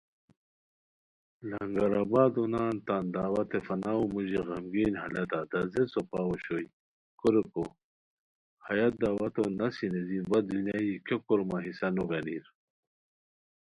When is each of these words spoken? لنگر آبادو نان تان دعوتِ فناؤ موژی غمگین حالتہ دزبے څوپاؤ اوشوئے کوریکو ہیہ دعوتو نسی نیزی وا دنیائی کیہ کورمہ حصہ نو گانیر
لنگر 1.49 1.91
آبادو 2.03 2.43
نان 2.53 2.75
تان 2.87 3.05
دعوتِ 3.15 3.51
فناؤ 3.67 4.01
موژی 4.13 4.39
غمگین 4.47 4.93
حالتہ 5.01 5.39
دزبے 5.51 5.83
څوپاؤ 5.91 6.27
اوشوئے 6.31 6.67
کوریکو 7.19 7.63
ہیہ 8.65 8.87
دعوتو 9.01 9.43
نسی 9.59 9.85
نیزی 9.93 10.19
وا 10.29 10.39
دنیائی 10.49 10.91
کیہ 11.05 11.17
کورمہ 11.25 11.57
حصہ 11.65 11.87
نو 11.95 12.03
گانیر 12.09 12.45